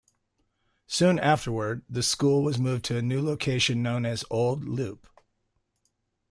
[0.87, 5.05] Soon afterward, the school was moved to a new location known as Old Leupp.